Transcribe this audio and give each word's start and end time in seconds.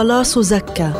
خلاص 0.00 0.38
زكا. 0.38 0.92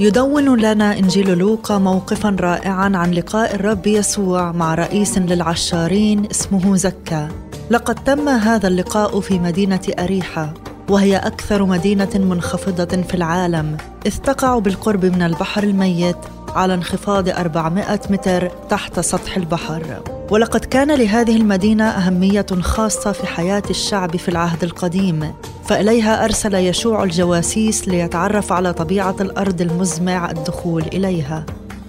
يدون 0.00 0.60
لنا 0.60 0.98
إنجيل 0.98 1.38
لوقا 1.38 1.78
موقفا 1.78 2.36
رائعا 2.40 2.92
عن 2.94 3.10
لقاء 3.10 3.54
الرب 3.54 3.86
يسوع 3.86 4.52
مع 4.52 4.74
رئيس 4.74 5.18
للعشارين 5.18 6.26
اسمه 6.30 6.76
زكا. 6.76 7.28
لقد 7.70 7.94
تم 7.94 8.28
هذا 8.28 8.68
اللقاء 8.68 9.20
في 9.20 9.38
مدينة 9.38 9.80
اريحه 9.98 10.54
وهي 10.88 11.16
أكثر 11.16 11.64
مدينة 11.64 12.10
منخفضة 12.14 13.02
في 13.02 13.14
العالم 13.14 13.76
إذ 14.06 14.16
تقع 14.16 14.58
بالقرب 14.58 15.04
من 15.04 15.22
البحر 15.22 15.62
الميت 15.62 16.16
على 16.54 16.74
انخفاض 16.74 17.28
400 17.28 18.00
متر 18.10 18.50
تحت 18.68 19.00
سطح 19.00 19.36
البحر. 19.36 20.02
ولقد 20.30 20.64
كان 20.64 20.94
لهذه 20.94 21.36
المدينة 21.36 21.84
أهمية 21.84 22.46
خاصة 22.60 23.12
في 23.12 23.26
حياة 23.26 23.62
الشعب 23.70 24.16
في 24.16 24.28
العهد 24.28 24.64
القديم 24.64 25.32
فإليها 25.64 26.24
أرسل 26.24 26.54
يشوع 26.54 27.04
الجواسيس 27.04 27.88
ليتعرف 27.88 28.52
على 28.52 28.72
طبيعة 28.72 29.16
الأرض 29.20 29.60
المزمع 29.60 30.30
الدخول 30.30 30.82
إليها. 30.82 31.46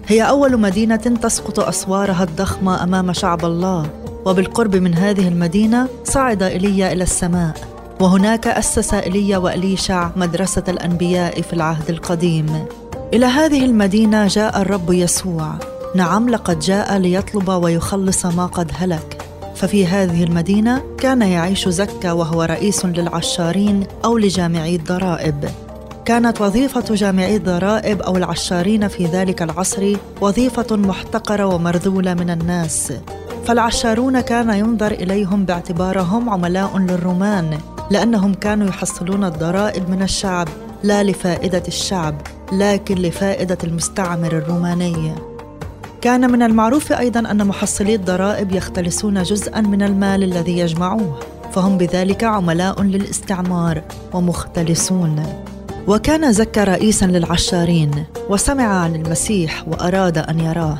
هي 0.08 0.22
أول 0.22 0.60
مدينة 0.60 0.96
تسقط 0.96 1.60
أسوارها 1.60 2.24
الضخمة 2.24 2.84
أمام 2.84 3.14
شعب 3.14 3.46
الله، 3.46 3.90
وبالقرب 4.26 4.76
من 4.76 4.94
هذه 4.94 5.28
المدينة 5.28 5.88
صعد 6.04 6.44
إيليا 6.44 6.94
إلى 6.94 7.04
السماء، 7.04 7.54
وهناك 8.00 8.48
أسس 8.48 8.94
إيليا 8.94 9.38
وإليشع 9.38 10.10
مدرسة 10.16 10.64
الأنبياء 10.68 11.42
في 11.42 11.54
العهد 11.54 11.90
القديم. 11.90 12.66
إلى 13.14 13.26
هذه 13.26 13.66
المدينة 13.66 14.28
جاء 14.28 14.62
الرب 14.62 14.92
يسوع، 14.94 15.54
نعم 15.96 16.30
لقد 16.30 16.60
جاء 16.60 16.98
ليطلب 16.98 17.50
ويخلص 17.50 18.26
ما 18.26 18.46
قد 18.46 18.72
هلك. 18.76 19.26
ففي 19.56 19.86
هذه 19.86 20.24
المدينة 20.24 20.82
كان 20.98 21.22
يعيش 21.22 21.70
زكا 21.70 22.12
وهو 22.12 22.44
رئيس 22.44 22.86
للعشارين 22.86 23.84
أو 24.06 24.18
لجامعي 24.18 24.76
الضرائب. 24.76 25.50
كانت 26.06 26.42
وظيفة 26.42 26.96
جامعي 26.96 27.36
الضرائب 27.36 28.02
أو 28.02 28.18
العشارين 28.18 28.88
في 28.88 29.06
ذلك 29.06 29.42
العصر 29.42 29.96
وظيفة 30.22 30.76
محتقرة 30.76 31.46
ومرذولة 31.46 32.14
من 32.14 32.30
الناس. 32.30 32.94
فالعشارون 33.46 34.20
كان 34.20 34.50
ينظر 34.50 34.92
إليهم 34.92 35.46
باعتبارهم 35.46 36.30
عملاء 36.30 36.78
للرومان 36.78 37.58
لأنهم 37.92 38.34
كانوا 38.34 38.68
يحصلون 38.68 39.24
الضرائب 39.24 39.90
من 39.90 40.02
الشعب 40.02 40.48
لا 40.84 41.04
لفائدة 41.04 41.64
الشعب 41.68 42.22
لكن 42.52 42.96
لفائدة 42.96 43.58
المستعمر 43.64 44.32
الروماني. 44.32 45.31
كان 46.02 46.32
من 46.32 46.42
المعروف 46.42 46.92
أيضا 46.92 47.20
أن 47.20 47.48
محصلي 47.48 47.96
الضرائب 47.96 48.52
يختلسون 48.52 49.24
جزءا 49.24 49.62
من 49.62 49.82
المال 49.82 50.24
الذي 50.24 50.58
يجمعوه 50.60 51.20
فهم 51.52 51.78
بذلك 51.78 52.24
عملاء 52.24 52.82
للاستعمار 52.82 53.82
ومختلسون. 54.14 55.24
وكان 55.88 56.34
زكا 56.34 56.64
رئيسا 56.64 57.06
للعشارين 57.06 58.06
وسمع 58.30 58.64
عن 58.64 58.96
المسيح 58.96 59.68
وأراد 59.68 60.18
أن 60.18 60.40
يراه. 60.40 60.78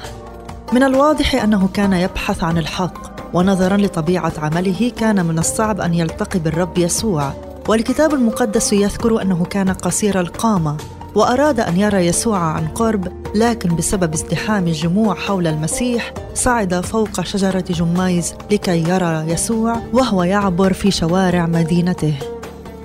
من 0.74 0.84
الواضح 0.84 1.44
أنه 1.44 1.70
كان 1.74 1.94
يبحث 1.94 2.44
عن 2.44 2.58
الحق 2.58 3.12
ونظرا 3.34 3.78
لطبيعة 3.78 4.34
عمله 4.38 4.92
كان 4.98 5.26
من 5.26 5.40
الصعب 5.40 5.82
أن 5.82 5.94
يلتقي 5.94 6.40
بالرب 6.40 6.78
يسوع. 6.78 7.34
والكتاب 7.68 8.14
المقدس 8.14 8.74
يذكر 8.74 9.22
أنه 9.22 9.46
كان 9.46 9.70
قصير 9.70 10.20
القامة 10.20 10.78
وأراد 11.16 11.60
أن 11.60 11.78
يرى 11.78 12.06
يسوع 12.06 12.38
عن 12.38 12.68
قرب 12.68 13.08
لكن 13.36 13.76
بسبب 13.76 14.14
ازدحام 14.14 14.68
الجموع 14.68 15.16
حول 15.16 15.48
المسيح 15.48 16.14
صعد 16.34 16.86
فوق 16.86 17.22
شجرة 17.22 17.66
جميز 17.70 18.34
لكي 18.52 18.84
يرى 18.90 19.26
يسوع 19.28 19.82
وهو 19.94 20.24
يعبر 20.24 20.74
في 20.74 20.92
شوارع 20.92 21.46
مدينته. 21.46 22.14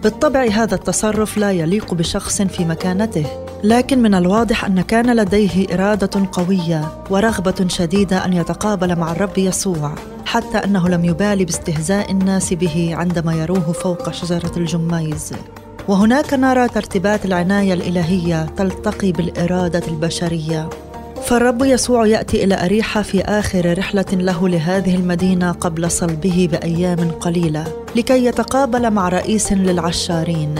بالطبع 0.03 0.45
هذا 0.45 0.75
التصرف 0.75 1.39
لا 1.39 1.53
يليق 1.53 1.95
بشخص 1.95 2.43
في 2.43 2.65
مكانته 2.65 3.27
لكن 3.65 4.03
من 4.03 4.15
الواضح 4.15 4.65
أن 4.65 4.81
كان 4.81 5.17
لديه 5.17 5.75
إرادة 5.75 6.29
قوية 6.33 7.05
ورغبة 7.11 7.69
شديدة 7.69 8.25
أن 8.25 8.33
يتقابل 8.33 8.97
مع 8.97 9.13
الرب 9.13 9.39
يسوع 9.39 9.95
حتى 10.27 10.59
أنه 10.59 10.89
لم 10.89 11.05
يبالي 11.05 11.45
باستهزاء 11.45 12.11
الناس 12.11 12.55
به 12.55 12.91
عندما 12.95 13.35
يروه 13.35 13.73
فوق 13.73 14.11
شجرة 14.13 14.53
الجميز. 14.57 15.33
وهناك 15.89 16.35
نرى 16.35 16.69
ترتيبات 16.69 17.25
العناية 17.25 17.75
الإلهية 17.75 18.47
تلتقي 18.57 19.13
بالإرادة 19.13 19.83
البشرية. 19.89 20.71
فالرب 21.27 21.63
يسوع 21.65 22.07
يأتي 22.07 22.45
إلى 22.45 22.65
أريحة 22.65 23.03
في 23.03 23.23
آخر 23.23 23.79
رحلة 23.79 24.05
له 24.13 24.49
لهذه 24.49 24.95
المدينة 24.95 25.53
قبل 25.53 25.91
صلبه 25.91 26.49
بأيام 26.53 27.11
قليلة 27.11 27.65
لكي 27.97 28.25
يتقابل 28.25 28.91
مع 28.91 29.09
رئيس 29.09 29.53
للعشارين. 29.53 30.55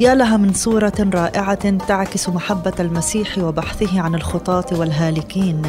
يا 0.00 0.14
لها 0.14 0.36
من 0.36 0.52
صورة 0.52 1.10
رائعة 1.14 1.78
تعكس 1.78 2.28
محبة 2.28 2.74
المسيح 2.80 3.38
وبحثه 3.38 4.00
عن 4.00 4.14
الخطاة 4.14 4.66
والهالكين. 4.72 5.62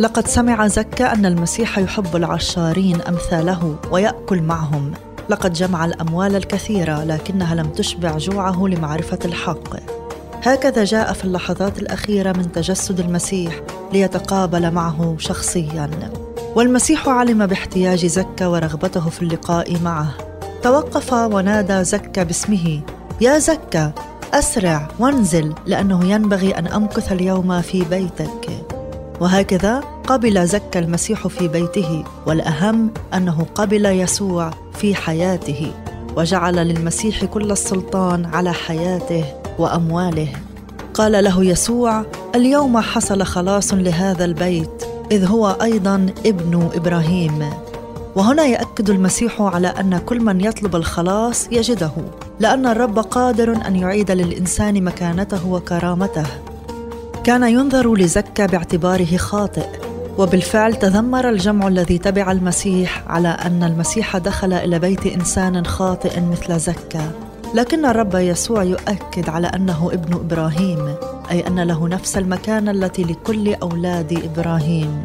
لقد 0.00 0.26
سمع 0.26 0.66
زكا 0.66 1.12
أن 1.12 1.26
المسيح 1.26 1.78
يحب 1.78 2.16
العشارين 2.16 3.00
أمثاله 3.00 3.76
ويأكل 3.90 4.42
معهم. 4.42 4.92
لقد 5.28 5.52
جمع 5.52 5.84
الأموال 5.84 6.36
الكثيرة 6.36 7.04
لكنها 7.04 7.54
لم 7.54 7.66
تشبع 7.66 8.18
جوعه 8.18 8.66
لمعرفة 8.66 9.18
الحق. 9.24 9.76
هكذا 10.42 10.84
جاء 10.84 11.12
في 11.12 11.24
اللحظات 11.24 11.78
الأخيرة 11.78 12.32
من 12.32 12.52
تجسد 12.52 13.00
المسيح 13.00 13.60
ليتقابل 13.92 14.70
معه 14.70 15.14
شخصيا. 15.18 15.90
والمسيح 16.54 17.08
علم 17.08 17.46
باحتياج 17.46 18.06
زكا 18.06 18.46
ورغبته 18.46 19.10
في 19.10 19.22
اللقاء 19.22 19.80
معه. 19.80 20.14
توقف 20.62 21.12
ونادى 21.12 21.84
زكا 21.84 22.22
باسمه 22.22 22.80
يا 23.20 23.38
زكا 23.38 23.92
أسرع 24.34 24.88
وانزل 24.98 25.54
لأنه 25.66 26.04
ينبغي 26.04 26.58
أن 26.58 26.66
أمكث 26.66 27.12
اليوم 27.12 27.60
في 27.60 27.84
بيتك. 27.84 28.66
وهكذا 29.20 29.97
قبل 30.08 30.46
زكا 30.46 30.80
المسيح 30.80 31.26
في 31.26 31.48
بيته 31.48 32.04
والأهم 32.26 32.90
أنه 33.14 33.46
قبل 33.54 33.86
يسوع 33.86 34.50
في 34.74 34.94
حياته 34.94 35.72
وجعل 36.16 36.54
للمسيح 36.54 37.24
كل 37.24 37.52
السلطان 37.52 38.24
على 38.24 38.52
حياته 38.52 39.24
وأمواله. 39.58 40.28
قال 40.94 41.24
له 41.24 41.44
يسوع 41.44 42.04
اليوم 42.34 42.78
حصل 42.78 43.22
خلاص 43.22 43.74
لهذا 43.74 44.24
البيت 44.24 44.84
إذ 45.12 45.26
هو 45.26 45.56
أيضا 45.62 46.06
ابن 46.26 46.68
إبراهيم. 46.74 47.50
وهنا 48.16 48.44
يأكد 48.44 48.90
المسيح 48.90 49.42
على 49.42 49.68
أن 49.68 49.98
كل 49.98 50.20
من 50.20 50.40
يطلب 50.40 50.76
الخلاص 50.76 51.48
يجده 51.52 51.92
لأن 52.40 52.66
الرب 52.66 52.98
قادر 52.98 53.66
أن 53.66 53.76
يعيد 53.76 54.10
للإنسان 54.10 54.84
مكانته 54.84 55.48
وكرامته. 55.48 56.26
كان 57.24 57.42
ينظر 57.42 57.94
لزكا 57.94 58.46
باعتباره 58.46 59.16
خاطئ. 59.16 59.87
وبالفعل 60.18 60.74
تذمر 60.74 61.28
الجمع 61.28 61.68
الذي 61.68 61.98
تبع 61.98 62.32
المسيح 62.32 63.04
على 63.06 63.28
أن 63.28 63.62
المسيح 63.62 64.16
دخل 64.16 64.52
إلى 64.52 64.78
بيت 64.78 65.06
إنسان 65.06 65.66
خاطئ 65.66 66.20
مثل 66.20 66.60
زكا. 66.60 67.10
لكن 67.54 67.86
الرب 67.86 68.14
يسوع 68.14 68.62
يؤكد 68.62 69.28
على 69.28 69.46
أنه 69.46 69.90
ابن 69.92 70.14
إبراهيم 70.14 70.94
أي 71.30 71.46
أن 71.46 71.60
له 71.60 71.88
نفس 71.88 72.18
المكانه 72.18 72.70
التي 72.70 73.02
لكل 73.02 73.54
أولاد 73.54 74.22
إبراهيم. 74.24 75.02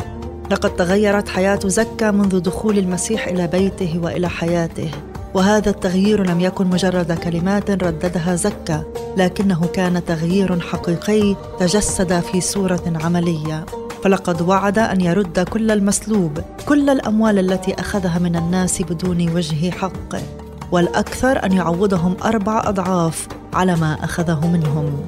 لقد 0.51 0.75
تغيرت 0.75 1.30
حياة 1.30 1.59
زكا 1.66 2.12
منذ 2.12 2.40
دخول 2.40 2.78
المسيح 2.78 3.28
إلى 3.28 3.47
بيته 3.47 4.00
وإلى 4.03 4.30
حياته 4.30 4.91
وهذا 5.34 5.69
التغيير 5.69 6.24
لم 6.28 6.41
يكن 6.41 6.68
مجرد 6.68 7.12
كلمات 7.12 7.72
رددها 7.72 8.35
زكا 8.35 8.84
لكنه 9.18 9.66
كان 9.74 10.06
تغيير 10.06 10.59
حقيقي 10.59 11.35
تجسد 11.59 12.19
في 12.19 12.41
صورة 12.41 12.94
عملية. 13.03 13.66
فلقد 14.03 14.41
وعد 14.41 14.80
أن 14.80 15.02
يرد 15.02 15.40
كل 15.40 15.72
المسلوب 15.72 16.40
كل 16.66 16.90
الأموال 16.90 17.40
التي 17.40 17.74
أخذها 17.74 18.19
من 18.19 18.36
الناس 18.36 18.81
بدون 18.81 19.30
وجه 19.36 19.72
حق 19.72 20.16
والأكثر 20.72 21.45
أن 21.45 21.51
يعوضهم 21.51 22.16
أربع 22.24 22.62
أضعاف 22.66 23.27
على 23.54 23.75
ما 23.75 23.98
أخذه 24.04 24.48
منهم. 24.48 25.06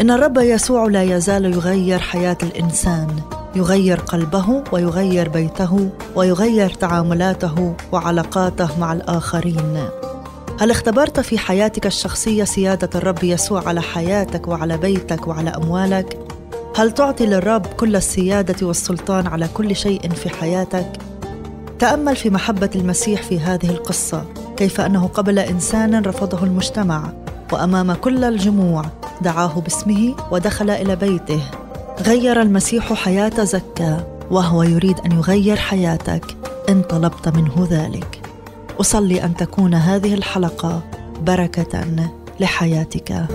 إن 0.00 0.10
الرب 0.10 0.38
يسوع 0.38 0.86
لا 0.86 1.02
يزال 1.02 1.44
يغير 1.44 1.98
حياة 1.98 2.38
الإنسان 2.42 3.08
يغير 3.56 4.00
قلبه 4.00 4.64
ويغير 4.72 5.28
بيته 5.28 5.90
ويغير 6.16 6.70
تعاملاته 6.70 7.74
وعلاقاته 7.92 8.80
مع 8.80 8.92
الآخرين. 8.92 9.88
هل 10.60 10.70
اختبرت 10.70 11.20
في 11.20 11.38
حياتك 11.38 11.86
الشخصية 11.86 12.44
سيادة 12.44 12.90
الرب 12.94 13.24
يسوع 13.24 13.68
على 13.68 13.82
حياتك 13.82 14.48
وعلى 14.48 14.78
بيتك 14.78 15.26
وعلى 15.26 15.50
أموالك؟ 15.50 16.31
هل 16.76 16.92
تعطي 16.92 17.26
للرب 17.26 17.66
كل 17.66 17.96
السيادة 17.96 18.66
والسلطان 18.66 19.26
على 19.26 19.48
كل 19.54 19.76
شيء 19.76 20.10
في 20.10 20.28
حياتك؟ 20.28 20.92
تأمل 21.78 22.16
في 22.16 22.30
محبة 22.30 22.70
المسيح 22.76 23.22
في 23.22 23.40
هذه 23.40 23.70
القصة 23.70 24.24
كيف 24.56 24.80
أنه 24.80 25.06
قبل 25.06 25.38
إنسان 25.38 26.04
رفضه 26.04 26.44
المجتمع 26.44 27.12
وأمام 27.52 27.92
كل 27.92 28.24
الجموع 28.24 28.84
دعاه 29.20 29.60
باسمه 29.60 30.14
ودخل 30.30 30.70
إلى 30.70 30.96
بيته. 30.96 31.40
غير 32.00 32.42
المسيح 32.42 32.92
حياة 32.92 33.44
زكا 33.44 34.06
وهو 34.30 34.62
يريد 34.62 34.98
أن 35.06 35.12
يغير 35.12 35.56
حياتك. 35.56 36.36
إن 36.68 36.82
طلبت 36.82 37.28
منه 37.28 37.68
ذلك. 37.70 38.20
أصلي 38.80 39.24
أن 39.24 39.36
تكون 39.36 39.74
هذه 39.74 40.14
الحلقة 40.14 40.82
بركة 41.20 41.84
لحياتك. 42.40 43.26